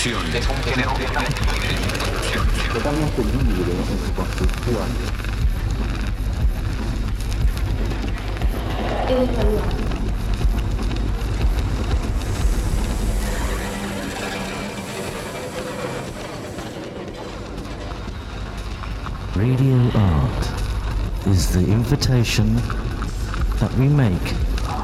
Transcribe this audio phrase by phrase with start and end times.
[0.00, 0.32] Totalmente
[3.22, 4.88] libre en su construcción.
[19.36, 20.46] Radio art
[21.26, 22.56] is the invitation
[23.58, 24.34] that we make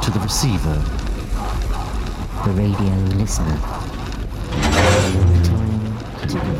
[0.03, 0.83] to the receiver,
[2.45, 3.76] the radio listener.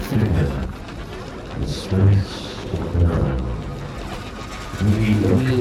[0.01, 2.07] Time to consider.
[4.85, 5.17] We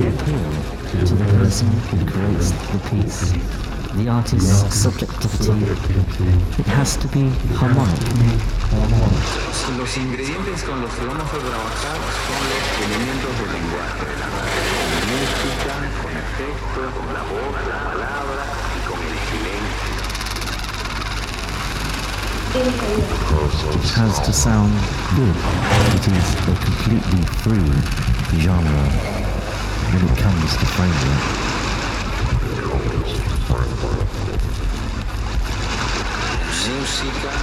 [0.07, 0.51] appeal
[0.91, 3.31] to the person who creates the piece,
[3.95, 5.67] the artist's subjectivity.
[6.59, 8.01] It has to be harmonic.
[9.77, 14.07] Los ingredientes con los que vamos a trabajar son los elementos del lenguaje,
[14.71, 16.13] con música, con
[16.91, 18.43] con la voz, la palabra
[18.75, 19.95] y con el silencio.
[22.35, 24.71] It has to sound
[25.15, 25.35] good.
[25.91, 27.71] It is a completely free
[28.39, 28.85] genre
[29.91, 31.23] when it comes to framework.
[36.65, 37.33] Música,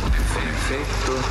[0.00, 1.24] con efectos,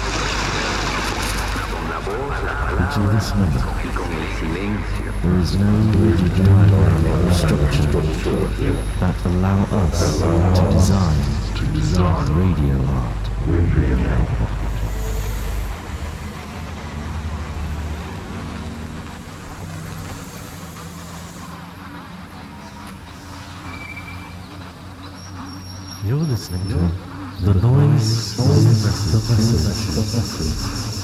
[1.71, 5.07] con la voz, la palabra this moment, y con el silencio.
[5.23, 7.89] there is no rigid diagram or structure
[8.99, 13.27] that allow us to design radio art.
[26.05, 26.75] You're listening to
[27.43, 28.47] the noise of
[29.11, 30.96] the message.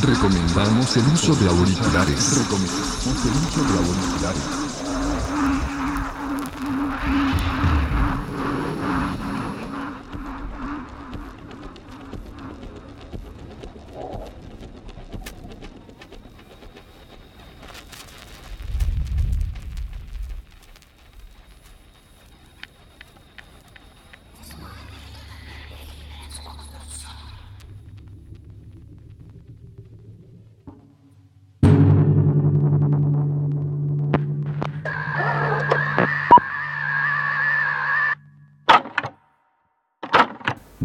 [0.00, 2.40] Recomendamos el uso de auriculares.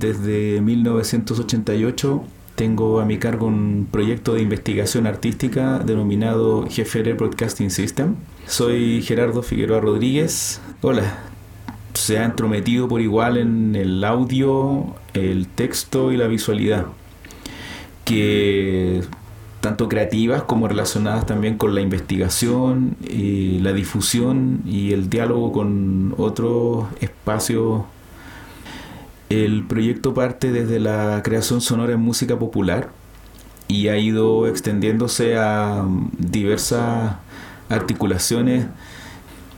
[0.09, 2.23] Desde 1988
[2.55, 8.15] tengo a mi cargo un proyecto de investigación artística denominado Jefere Broadcasting System.
[8.47, 10.61] Soy Gerardo Figueroa Rodríguez.
[10.81, 11.19] Hola.
[11.93, 16.87] Se ha entrometido por igual en el audio, el texto y la visualidad,
[18.03, 19.03] que
[19.61, 26.87] tanto creativas como relacionadas también con la investigación, la difusión y el diálogo con otros
[26.99, 27.83] espacios
[29.29, 32.89] el proyecto parte desde la creación sonora en música popular
[33.67, 35.85] y ha ido extendiéndose a
[36.17, 37.13] diversas
[37.69, 38.65] articulaciones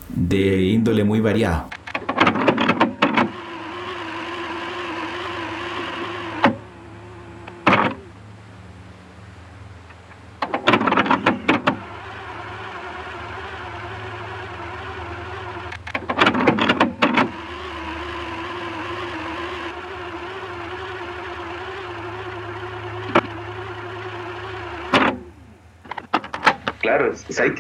[0.09, 1.68] de índole muy variada.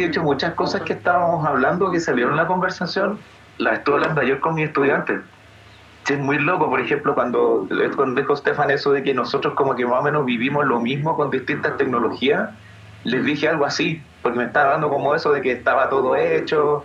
[0.01, 3.19] He hecho muchas cosas que estábamos hablando que salieron en la conversación,
[3.57, 5.21] las estuve hablando ayer con mis estudiantes.
[6.09, 9.85] Es muy loco, por ejemplo, cuando, cuando dijo Stefan eso de que nosotros como que
[9.85, 12.49] más o menos vivimos lo mismo con distintas tecnologías,
[13.03, 16.83] les dije algo así, porque me estaba dando como eso de que estaba todo hecho.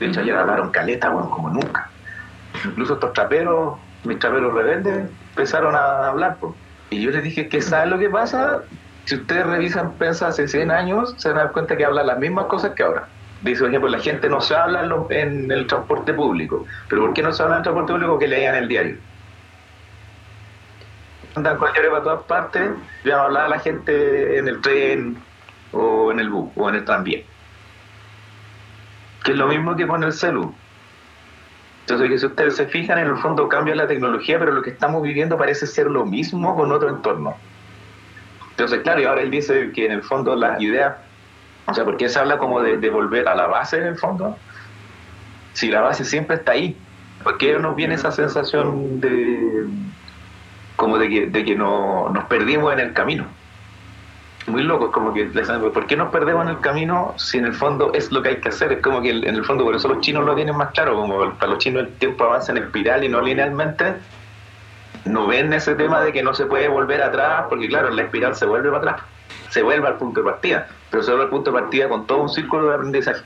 [0.00, 1.88] De hecho, ayer hablaron caleta, bueno, como nunca.
[2.64, 6.36] Incluso estos traperos mis traperos rebeldes empezaron a hablar.
[6.90, 8.62] Y yo les dije que ¿saben lo que pasa?
[9.04, 12.18] Si ustedes revisan prensa hace 100 años, se van a dar cuenta que hablan las
[12.18, 13.08] mismas cosas que ahora.
[13.42, 16.66] Dice, por ejemplo, la gente no se habla en, el transporte público.
[16.88, 18.18] ¿Pero por qué no se habla en el transporte público?
[18.18, 18.96] Que leían el diario.
[21.34, 22.70] Andan con diario para todas partes,
[23.04, 25.16] ya no hablaba la gente en el tren
[25.72, 27.20] o en el bus o en el tranvía.
[29.24, 30.52] Que es lo mismo que con el celu.
[31.82, 35.02] Entonces, si ustedes se fijan, en el fondo cambia la tecnología, pero lo que estamos
[35.02, 37.36] viviendo parece ser lo mismo con otro entorno.
[38.60, 40.96] Entonces, claro, y ahora él dice que en el fondo las ideas,
[41.64, 44.36] o sea, porque se habla como de, volver a la base en el fondo,
[45.54, 46.76] si la base siempre está ahí,
[47.22, 49.64] ¿por qué nos viene esa sensación de
[50.76, 53.24] como de que, de que no, nos perdimos en el camino?
[54.46, 57.92] Muy loco, como que, ¿por qué nos perdemos en el camino si en el fondo
[57.94, 58.72] es lo que hay que hacer?
[58.72, 61.32] Es como que en el fondo, por eso los chinos lo tienen más claro, como
[61.38, 63.94] para los chinos el tiempo avanza en espiral y no linealmente,
[65.04, 68.34] no ven ese tema de que no se puede volver atrás, porque claro, la espiral
[68.34, 69.02] se vuelve para atrás,
[69.50, 72.22] se vuelve al punto de partida, pero se vuelve al punto de partida con todo
[72.22, 73.22] un círculo de aprendizaje.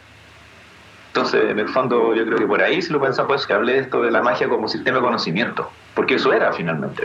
[1.08, 3.74] Entonces, en el fondo, yo creo que por ahí, si lo pensamos, pues que hablé
[3.74, 7.04] de esto de la magia como sistema de conocimiento, porque eso era finalmente.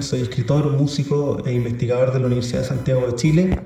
[0.00, 3.58] Soy escritor, músico e investigador de la Universidad de Santiago de Chile.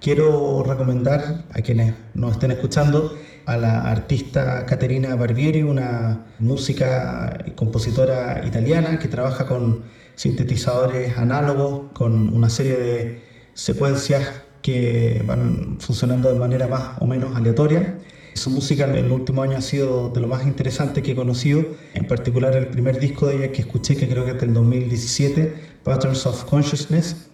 [0.00, 7.50] Quiero recomendar a quienes nos estén escuchando a la artista Caterina Barbieri, una música y
[7.52, 9.82] compositora italiana que trabaja con
[10.14, 13.22] sintetizadores análogos, con una serie de
[13.54, 17.98] secuencias que van funcionando de manera más o menos aleatoria.
[18.36, 21.64] Su música en el último año ha sido de lo más interesante que he conocido,
[21.94, 25.54] en particular el primer disco de ella que escuché, que creo que es del 2017,
[25.82, 27.30] Patterns of Consciousness.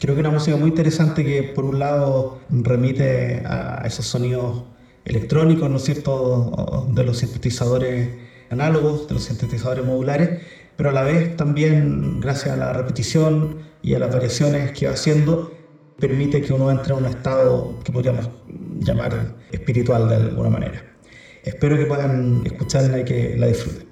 [0.00, 4.64] Creo que es una música muy interesante que por un lado remite a esos sonidos
[5.04, 8.10] electrónicos, ¿no es cierto?, de los sintetizadores
[8.50, 10.40] análogos, de los sintetizadores modulares,
[10.76, 14.94] pero a la vez también, gracias a la repetición y a las variaciones que va
[14.94, 15.52] haciendo,
[16.00, 18.28] permite que uno entre a un estado que podríamos
[18.84, 20.82] llamar espiritual de alguna manera.
[21.44, 23.88] Espero que puedan escucharla y que la disfruten.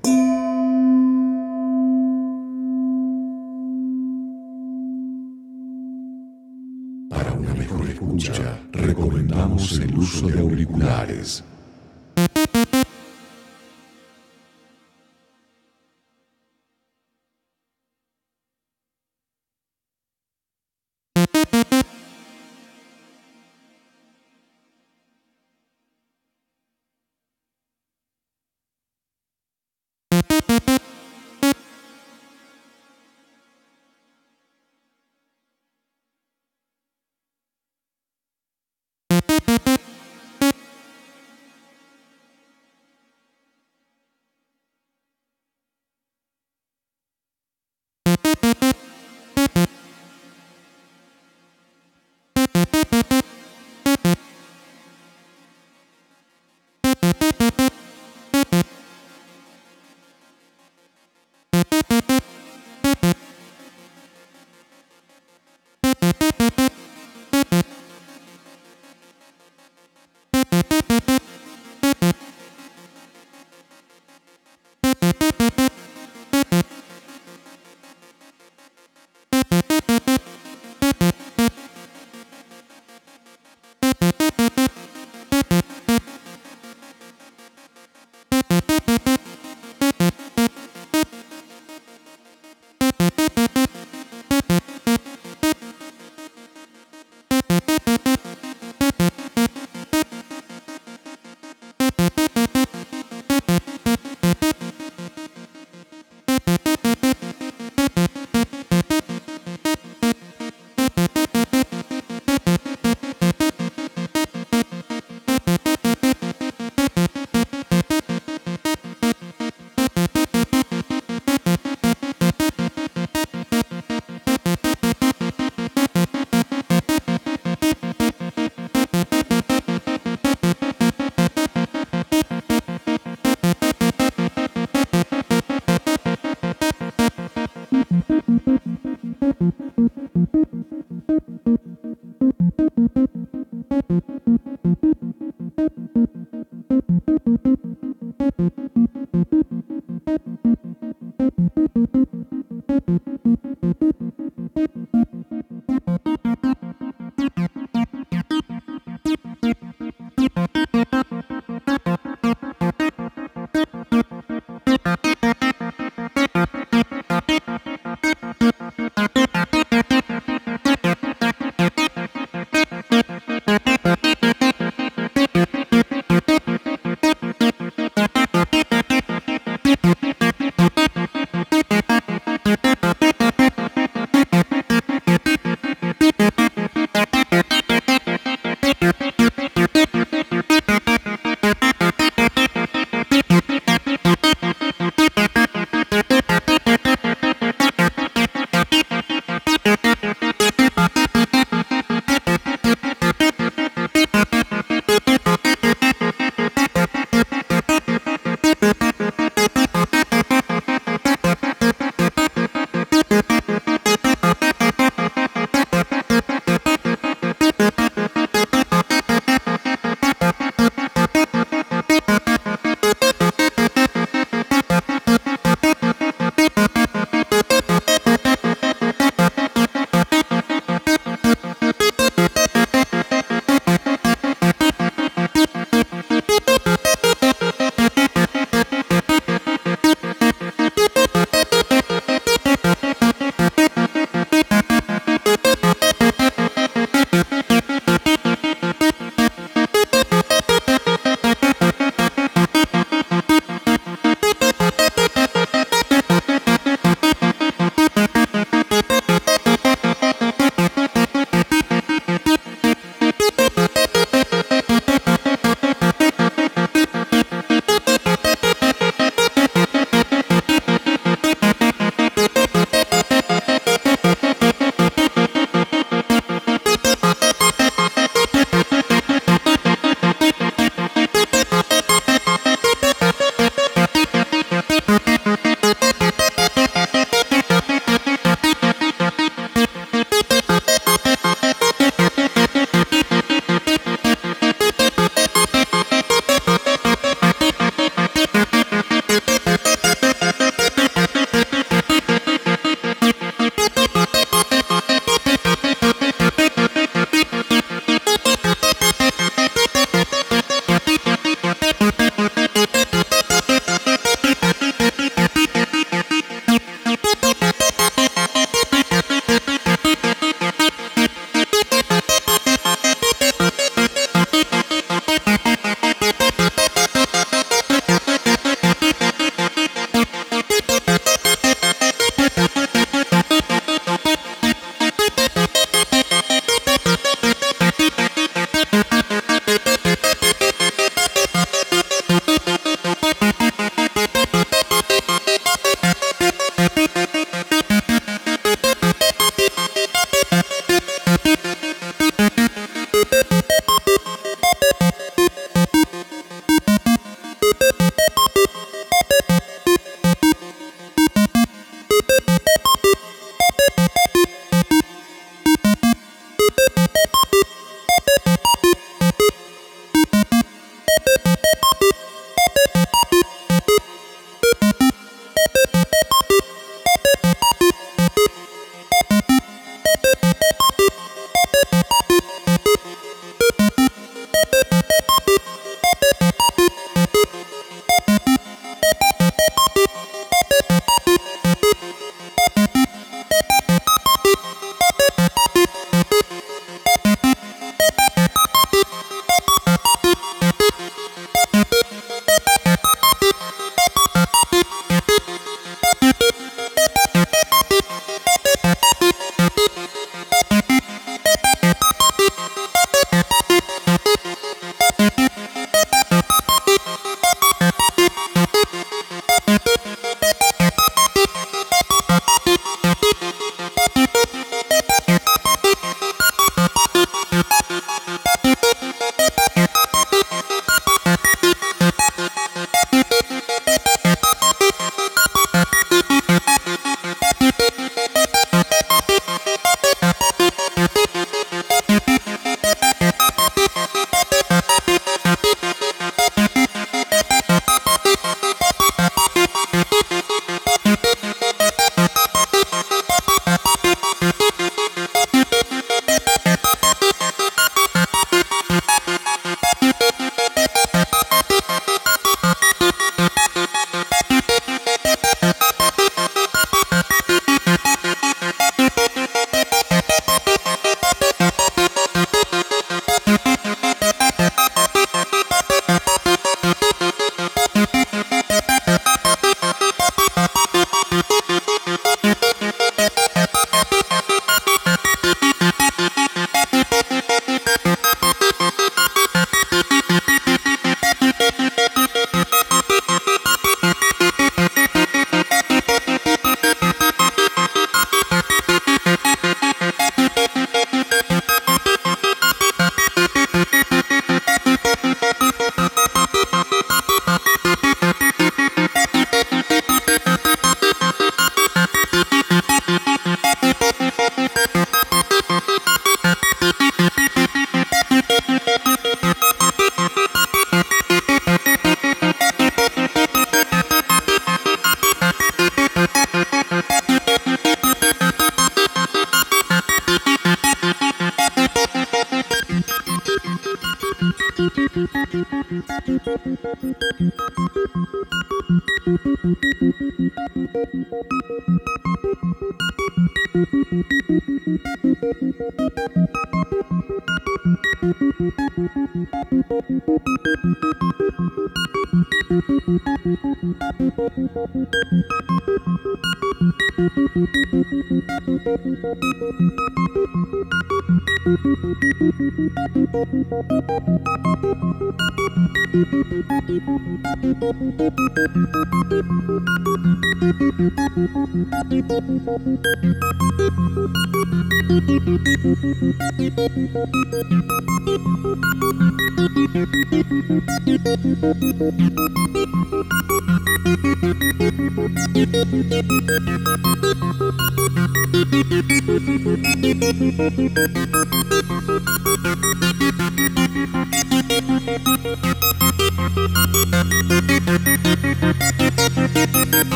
[7.11, 11.43] Para una mejor escucha, recomendamos el uso de auriculares.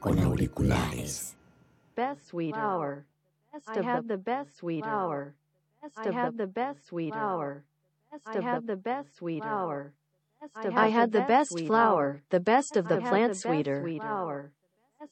[0.00, 1.34] Con auriculares.
[1.94, 3.06] best sweet hour.
[3.66, 5.34] I have the best sweet hour.
[5.96, 7.64] I have the best sweet hour.
[8.26, 9.92] I have the best sweet hour.
[10.54, 13.82] I had the best flower, the best of the plant sweeter.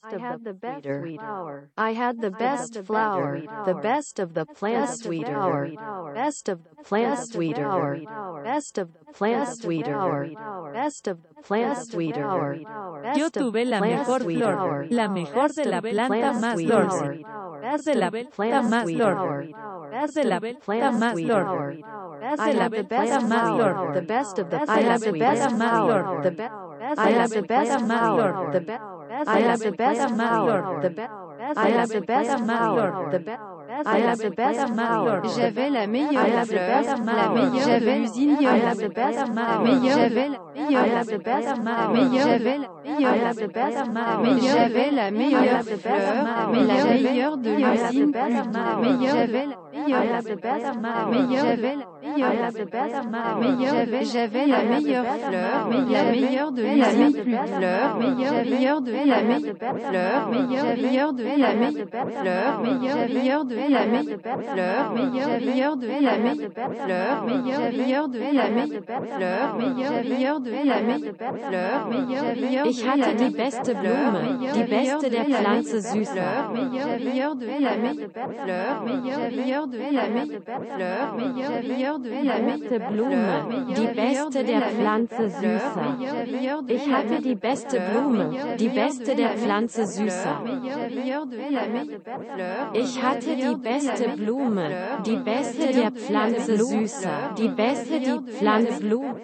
[0.03, 1.69] I had the best sweet hour.
[1.77, 5.71] I had the best flower, the best of the plant sweeter.
[6.13, 8.01] Best of the plant sweeter.
[8.43, 10.31] Best of the plant sweeter.
[10.73, 12.61] Best of the plant sweeter.
[13.15, 17.23] Yo tuve la mejor flor, la mejor de la planta más dulce.
[17.85, 19.53] de la planta más dulce.
[20.13, 21.83] de la planta más dulce.
[22.45, 23.93] de la planta más dulce.
[23.93, 26.21] The best of the I have the best flower.
[26.23, 26.53] The best.
[26.97, 28.51] I have the best flower.
[28.51, 28.94] The best.
[29.27, 30.81] I have the best flower.
[30.81, 31.11] The best.
[31.55, 33.11] I have the best flower.
[33.11, 33.39] The best.
[33.85, 35.21] I have the best flower.
[35.35, 40.29] J'avais la meilleure fleur, la meilleure j'avais l'usine I have the best la meilleure j'avais
[40.29, 41.47] la meilleure I have the best
[41.93, 46.47] meilleure j'avais la meilleure I have the best la meilleure j'avais la meilleure fleur, la
[46.47, 51.75] meilleure de l'usine la meilleure j'avais la meilleure j'avais
[52.15, 58.91] la meilleure best la meilleure j'avais la meilleure fleur, la meilleure de fleur, meilleure de
[58.91, 61.87] la meilleure fleur, meilleure de la meilleure
[62.21, 64.17] fleur, meilleure de la meilleure
[64.53, 66.49] fleur, meilleure de la meilleure
[66.85, 68.81] fleur, meilleure de la meilleure
[69.15, 75.25] fleur, meilleure de la meilleure fleur, meilleure Ich hatte die beste Blume, die beste der
[75.25, 76.51] Pflanze Süßer.
[76.53, 80.41] meilleure de la meilleure fleur, meilleure de la meilleure
[80.75, 85.97] fleur, meilleure de la beste Blume, die beste der Pflanze Süßer.
[86.67, 90.39] Ich hatte die beste Blume, die beste der Pflanze Süßer.
[92.73, 94.69] Ich hatte die beste Blume,
[95.05, 97.35] die beste der Pflanze Süßer.
[97.37, 99.15] Die beste die Pflanze Blume,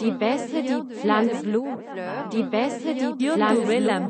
[0.00, 1.78] die beste die Pflanze Blume,
[2.32, 4.06] die beste die Pflanze Blume,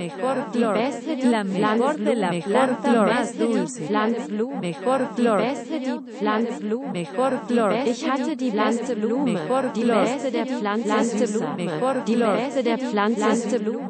[0.52, 5.36] die beste die la mejor de la planta más dulce, Pflanze Blume, mejor die flor,
[5.38, 5.85] beste die Pflanze
[6.18, 7.06] Pflanzblume,
[7.46, 7.72] Flor.
[7.84, 9.38] Ich hatte die Pflanzblume,
[9.74, 13.88] die Läse der Pflanzenblume, die Läse der Pflanzenblume,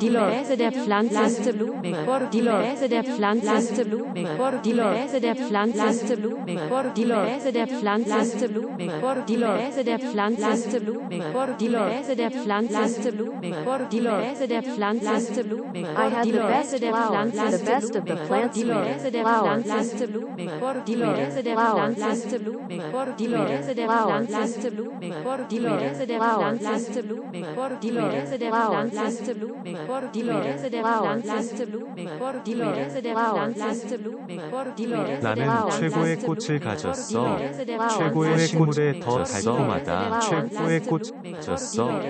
[0.00, 6.58] die Läse der Pflanzenblume, die Läse der Pflanzenblume, die Läse der Pflanzenblume,
[6.94, 8.82] die Läse der Pflanzenblume,
[9.26, 11.16] die Läse der Pflanzenblume,
[11.58, 13.38] die Läse der Pflanzenblume,
[13.90, 15.72] die Läse der Pflanzenblume,
[16.24, 21.56] die Läse der Pflanzenblume, die Läse der Pflanzenblume, die Läse der.
[21.58, 22.68] Pflanze Blume,
[23.18, 25.00] die beste der Pflanze Blume,
[25.50, 29.62] die beste der Pflanze Blume, die beste der Pflanze Blume,
[30.14, 31.94] die beste der Pflanze Blume,
[32.46, 34.24] die beste der Pflanze Blume,
[34.76, 37.38] die beste der 나는 최고의 꽃을 가졌어.
[37.98, 40.20] 최고의 식물에 더 달콤하다.
[40.20, 42.00] 최고의 꽃을 졌어.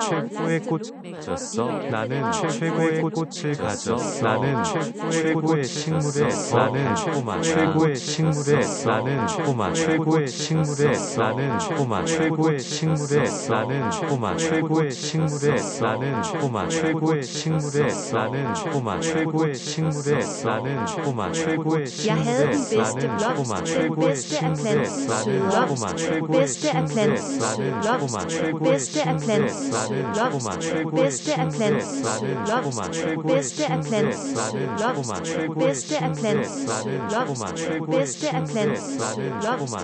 [0.00, 1.78] 최고의 꽃을 졌어.
[1.90, 4.22] 나는 최고의 꽃을 가졌어.
[4.22, 4.64] 나는
[5.10, 6.94] 최고의 식물에 나는
[7.42, 16.22] 최고의 식물에 나는 꼬마 최고의 식물에 나는 꼬마 최고의 식물에 나는 꼬마 최고의 식물에 나는
[16.40, 24.88] 꼬마 최고의 식물에 나는 꼬마 최고의 식물에 나는 꼬마 최고의 식물에 나는 꼬마 최고의 식물에
[25.06, 33.42] 나는 꼬마 최고의 식물에 나는 꼬마 최고의 식물에 나는 꼬마 최고의 식물에 나는 꼬마 최고의
[33.42, 39.76] 식물에 나는 꼬마 최고의 식물에 나는 꼬마 최고의 식물에 나는 꼬마 최고의 식물에 Lobst,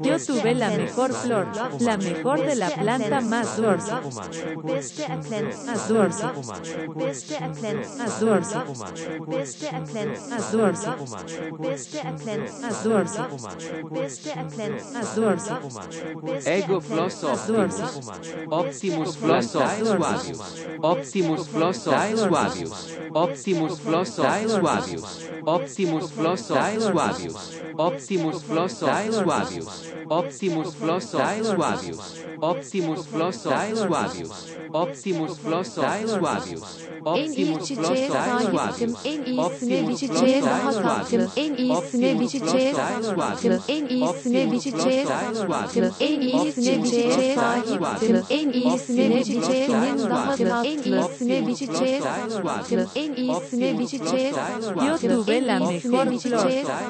[0.00, 1.48] Yo tuve la mejor flor,
[1.80, 3.92] la mejor de la planta más dulce.
[5.66, 6.24] Más dulce.
[7.98, 8.56] Más dulce.
[10.30, 10.88] Más dulce.
[12.04, 13.14] Erkenntnis, Azurs,
[13.90, 15.16] beste Erkenntnis,
[16.46, 17.80] Ego plus Optimus,
[18.50, 19.56] Optimus plus
[20.82, 21.78] Optimus plus
[23.14, 24.18] Optimus plus
[25.44, 26.50] Optimus plus
[27.76, 28.82] Optimus plus
[30.08, 31.14] Optimus plus
[32.40, 33.34] Optimus plus
[34.74, 35.76] Optimus plus
[37.04, 37.42] Optimus
[37.76, 38.84] plus Suavius,
[41.70, 43.60] en iyisine bir çiçeğe sahipsin.
[43.68, 45.92] En iyisine bir çiçeğe sahipsin.
[46.00, 48.24] En iyisine bir çiçeğe sahipsin.
[48.30, 50.62] En iyisine senin daha tatlı.
[50.64, 52.88] En iyisine bir çiçeğe sahipsin.
[52.94, 54.32] En iyisine bir çiçeğe
[54.88, 56.06] Yo tuve la mejor flor,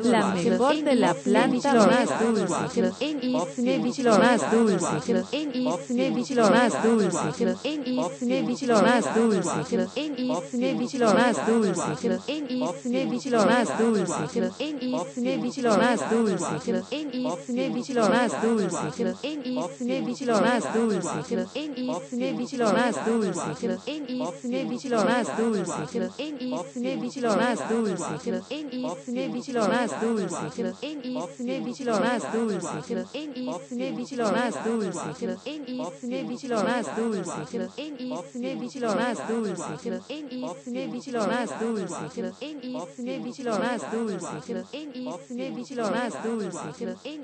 [0.04, 6.16] la mejor de la planta más dulce, En iyisine bir çiçeğe más dulce, En iyisine
[6.16, 11.36] bir çiçeğe más dulce, En iyisine bir çiçeğe más dulce, En iyisine bir çiçeğe más
[11.46, 16.82] dulce, En iyisine bir çiçeğe más dulce, En iyisine biçilmez değil sakın.
[16.90, 19.14] En iyisine biçilmez değil sakın.
[19.22, 21.46] En iyisine biçilmez değil sakın.
[21.54, 23.78] En iyisine biçilmez değil sakın.
[23.86, 26.10] En iyisine biçilmez değil sakın.
[26.18, 28.42] En iyisine biçilmez değil sakın.
[28.50, 30.74] En iyisine biçilmez değil sakın.
[30.82, 33.06] En iyisine biçilmez değil sakın.
[33.14, 35.38] En iyisine biçilmez değil sakın.
[35.46, 37.68] En iyisine biçilmez değil sakın.
[37.78, 40.00] En iyisine biçilmez değil sakın.
[40.08, 42.32] En iyisine biçilmez değil sakın.
[42.40, 44.64] En iyisine biçilmez değil sakın.
[44.72, 46.58] En En iyisine más dulce,
[47.04, 47.20] En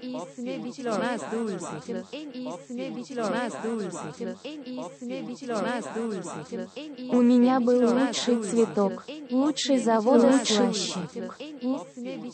[0.65, 1.67] iyisine más dulce,
[2.13, 2.29] En
[2.97, 3.99] iyisine más dulce,
[4.45, 5.57] En iyisine
[5.95, 11.01] dulce, En У меня был лучший цветок, лучший завода слаще.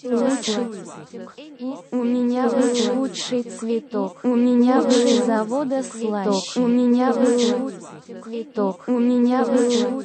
[0.04, 0.66] Лучший.
[1.90, 6.60] У меня был лучший цветок, у меня был завода слаще.
[6.60, 7.70] У меня был
[8.24, 10.02] цветок, у меня был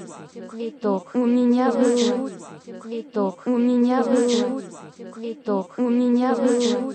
[0.49, 2.29] цветок, у меня был
[2.81, 4.61] цветок, у меня был
[5.11, 5.73] Квиток.
[5.77, 6.93] У меня вышел.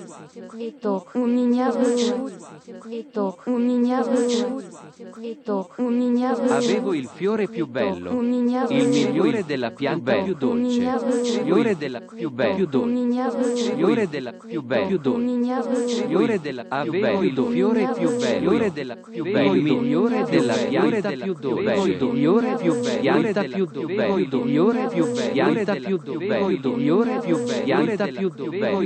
[0.48, 1.10] Квиток.
[1.14, 2.30] У меня вышел.
[2.80, 3.42] Квиток.
[3.46, 4.62] У меня вышел.
[5.12, 5.74] Квиток.
[5.78, 6.56] У меня вышел.
[6.56, 8.12] Avevo il fiore più bello.
[8.12, 10.80] У меня Il migliore della pianta più dolce.
[10.80, 12.54] migliore della più bella.
[12.54, 13.74] Più dolce.
[13.74, 14.86] migliore della più bella.
[14.86, 15.22] Più dolce.
[15.22, 17.08] migliore della più bella.
[17.08, 18.50] Avevo il fiore più bello.
[18.50, 19.52] Fiore della più bella.
[19.52, 21.74] Il migliore della pianta più dolce.
[21.74, 23.00] Il migliore più bella.
[23.00, 23.92] Pianta più dolce.
[23.92, 25.32] Il migliore più bella.
[25.32, 26.24] Pianta più dolce.
[26.26, 27.62] Il migliore più bella.
[27.62, 28.28] Pianta pianta più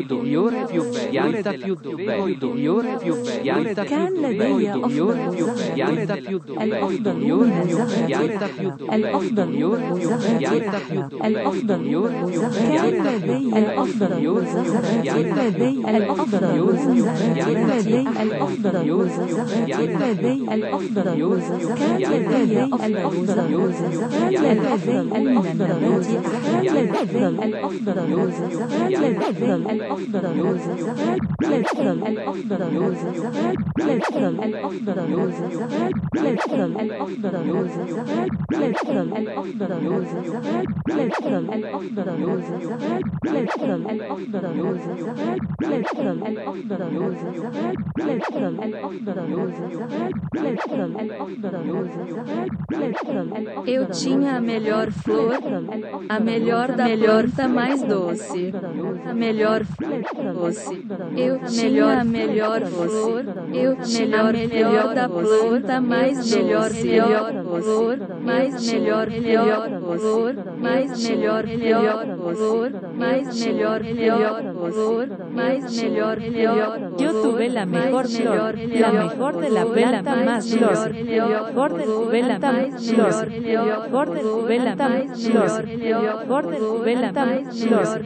[0.07, 5.19] doverosa, più pianta più doverosa, più pianta كان لدي أفضل
[6.61, 8.43] الأفضل مزاجات
[8.93, 10.63] الأفضل مزاجات
[11.25, 21.71] الأفضل مزاجات كان لدي الأفضل مزاجات لدي الأفضل مزاجات لدي الأفضل مزاجات لدي الأفضل مزاجات
[21.79, 26.31] كان لدي الأفضل مزاجات كان لدي الأفضل مزاجات
[26.65, 29.00] كان لدي الأفضل مزاجات
[53.67, 55.39] Eu tinha a melhor flor,
[56.09, 58.53] a melhor da melhor tá mais doce.
[59.07, 59.65] A melhor
[60.35, 60.85] doce.
[61.17, 67.33] Eu tinha a melhor flor, eu tinha a melhor da planta mais melhor melhor
[67.63, 76.21] flor, mais melhor melhor flor, mais melhor melhor flor, mais melhor melhor flor, mais melhor
[76.21, 81.87] melhor Yo tuve la mejor flor, la mejor de la planta más flor, mejor de
[81.87, 87.61] la la más flor, mejor de la la más flor, mejor de la la más
[87.61, 88.05] flor,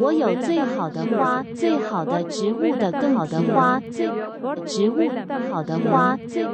[0.00, 4.06] 我有最好的花，最好的植物的更好的花，最
[4.66, 6.44] 植物更好的花，最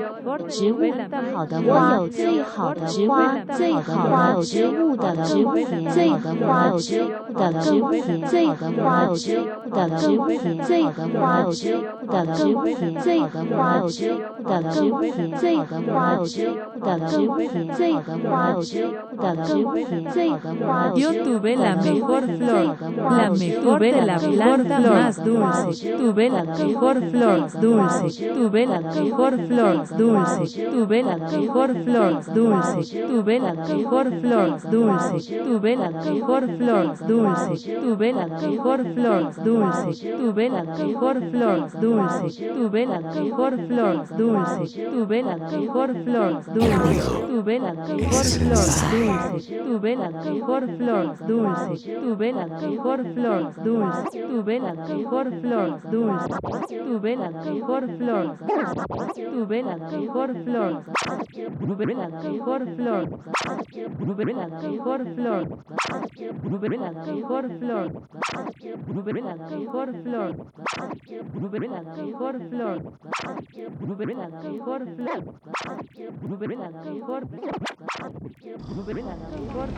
[0.49, 0.81] 植物
[1.11, 1.90] 更好的花。
[1.95, 19.10] 有最好的花，最好的植物的植物田，最花有植物的植物田，最花有植物的植物田，最花有植物的植物田，最花有植物的植物田，最花有植物的植物田，最花有植物的植物
[20.97, 27.11] Yo tuve la mejor flor, la mejor de la planta más dulce, tuve la mejor
[27.11, 34.11] flor dulce, tuve la mejor flor dulce, tuve la mejor flor dulce, tuve la mejor
[34.23, 41.21] flor dulce, tuve la mejor flor dulce, tuve la mejor flor dulce, tuve la mejor
[41.31, 46.51] flor dulce, tuve la mejor flor dulce, tuve la mejor flor dulce,
[47.29, 54.23] tuve la mejor flor dulce tuve la mejor flor, dulce, tuve la mejor flor, dulce,
[54.29, 58.37] tuve la mejor flor, dulce, tuve la mejor flor,
[59.17, 60.85] tuve la mejor flor,
[61.61, 63.11] tuve la mejor flor,
[63.99, 65.49] tuve la mejor flor,
[66.45, 67.89] tuve la mejor flor,
[68.91, 70.37] tuve la mejor flor,
[71.41, 72.81] tuve la mejor flor,
[73.87, 75.25] tuve la mejor flor,
[76.21, 77.23] tuve la mejor
[78.75, 79.71] tuve problema.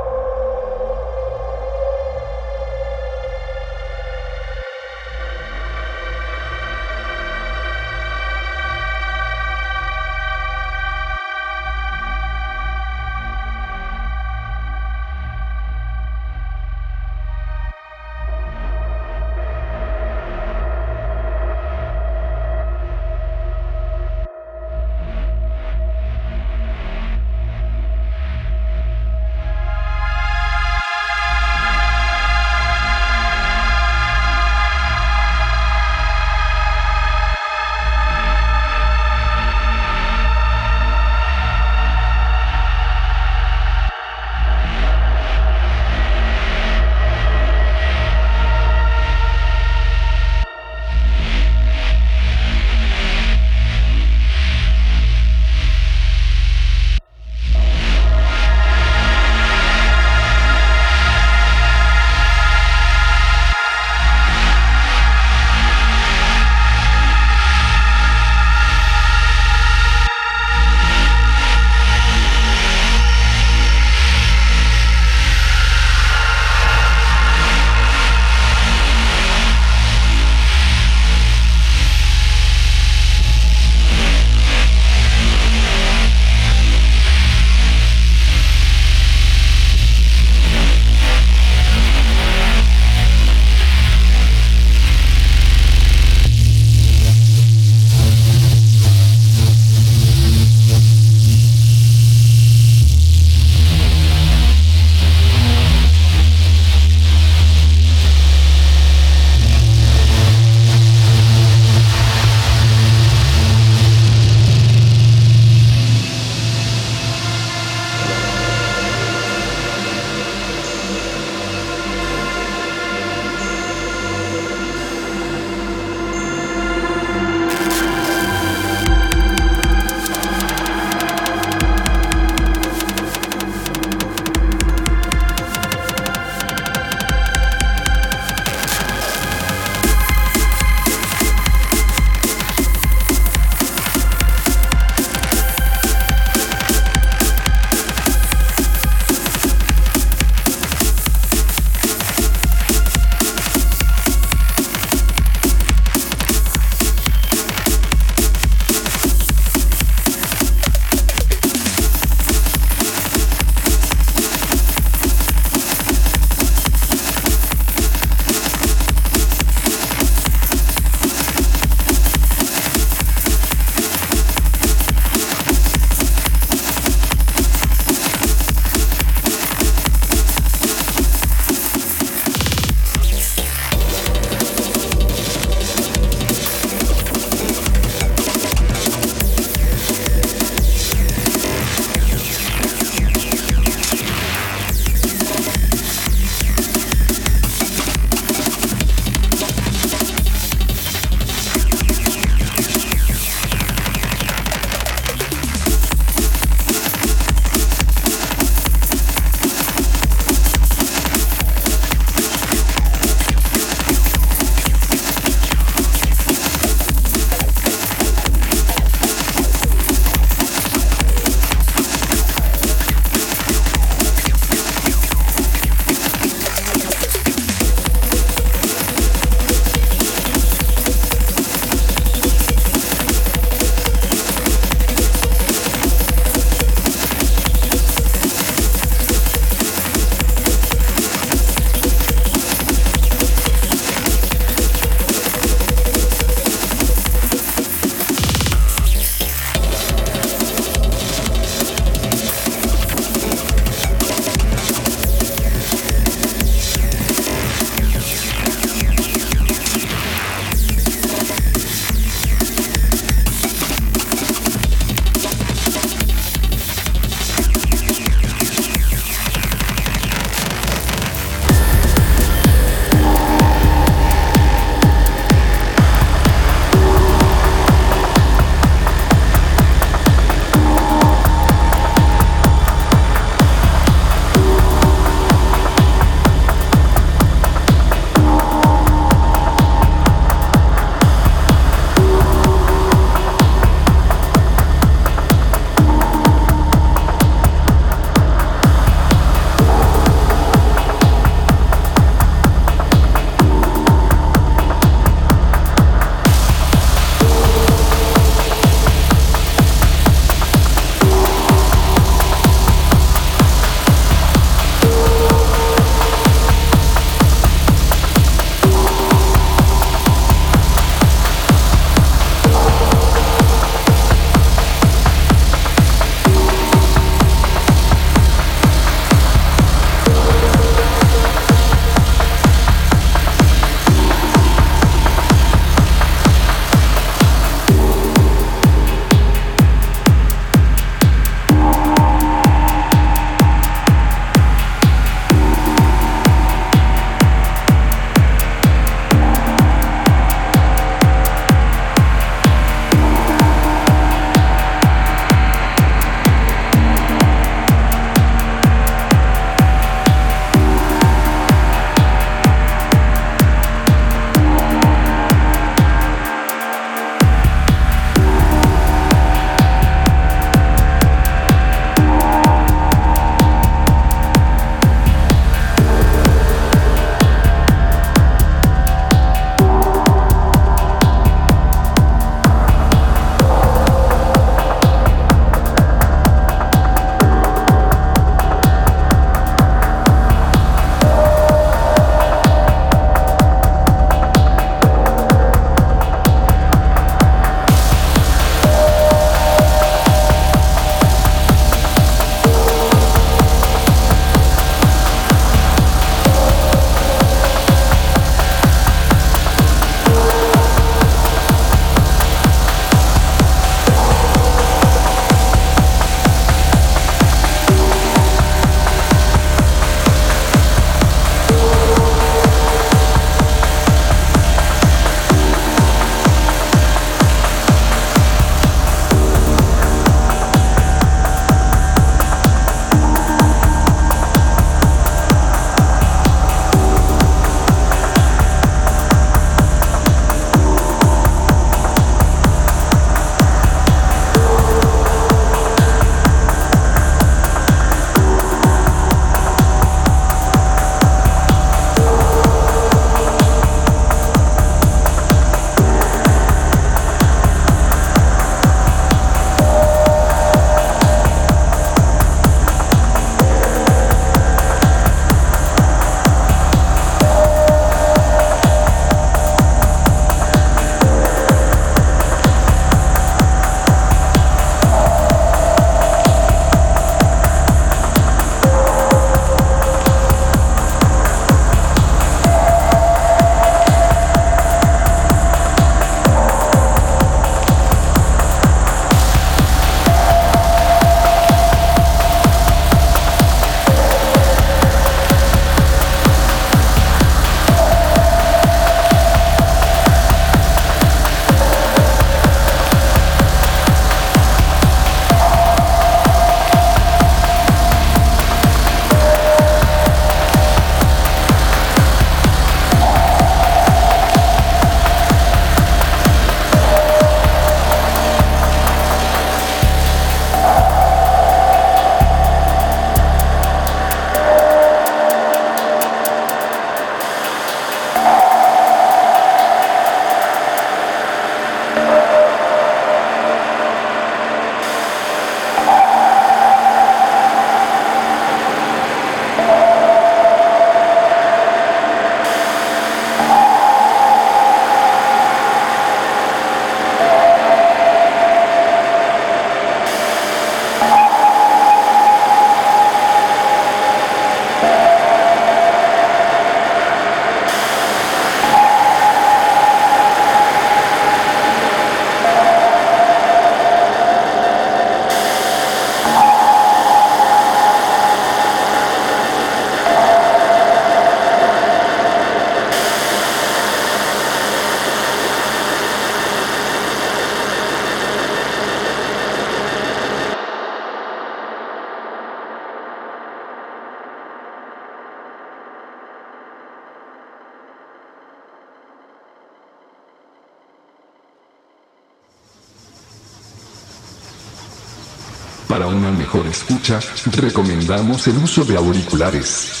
[596.80, 597.20] Escucha,
[597.56, 600.00] recomendamos el uso de auriculares.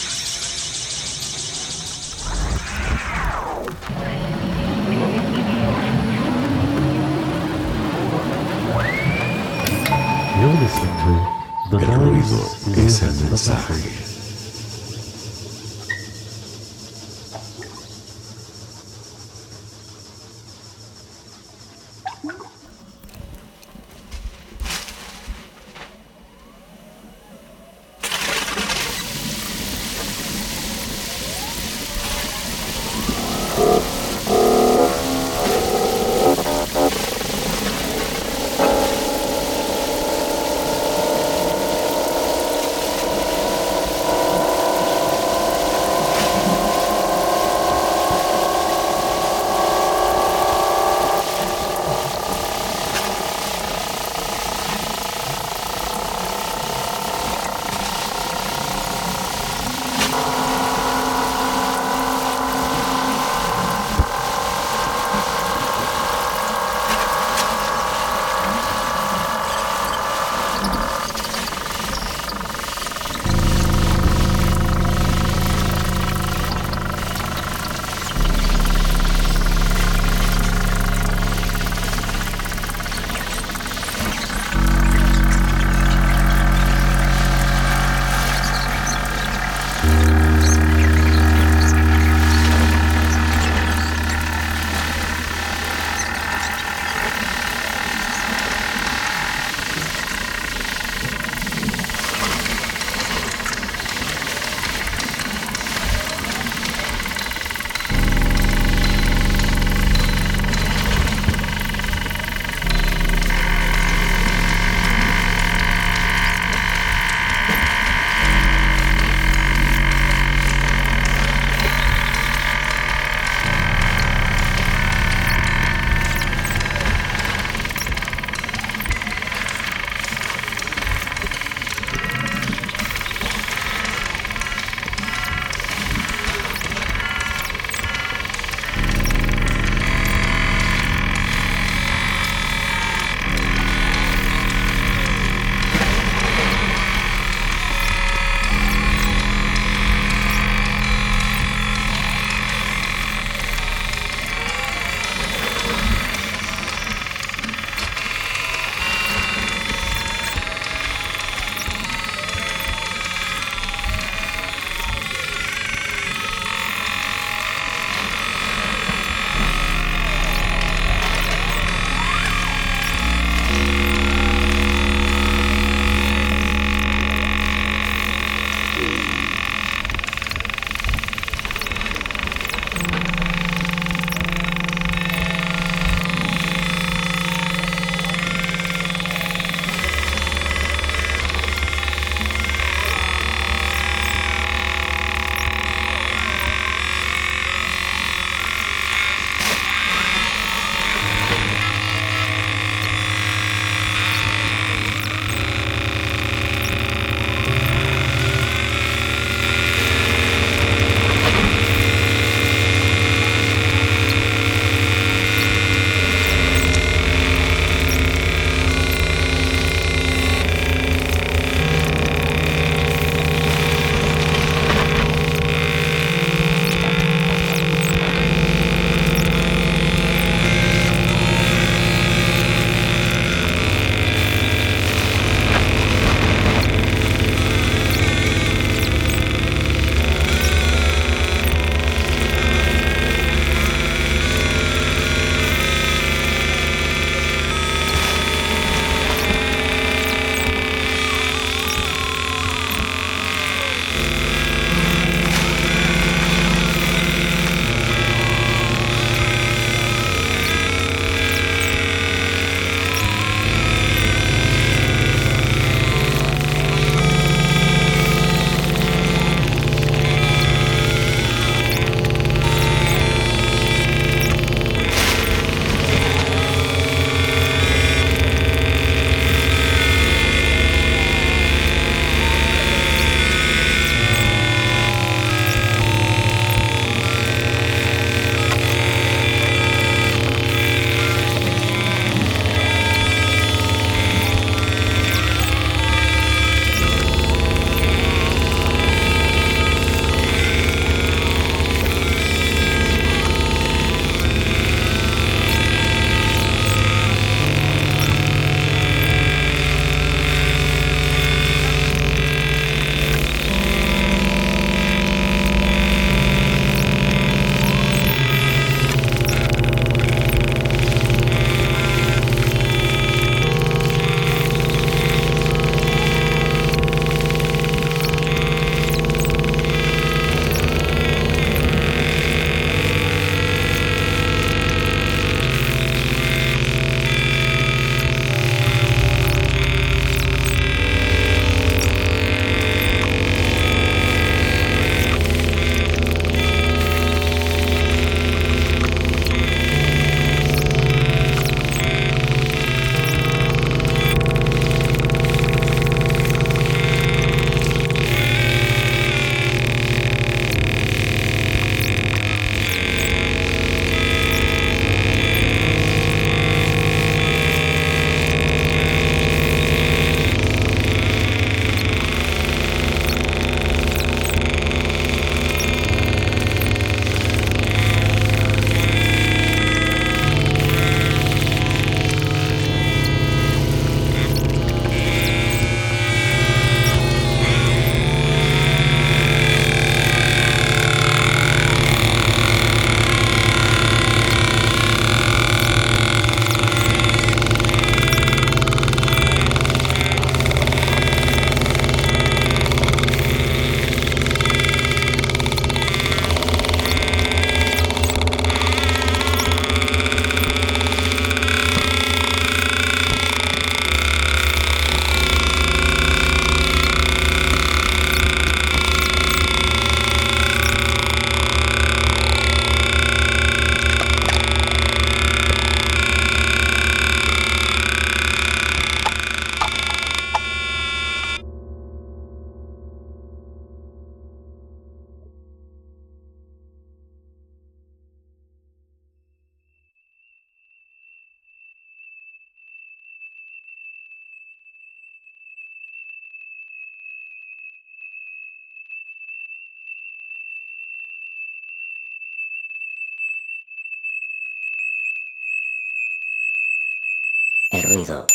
[11.70, 14.09] The El ruido es el mensaje.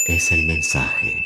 [0.05, 1.25] Es el mensaje.